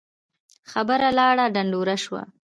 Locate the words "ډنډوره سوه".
1.53-2.21